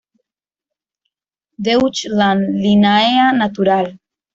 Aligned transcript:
Deutschland; 1.67 2.43
Linnaea; 2.63 3.31
Natural. 3.33 3.99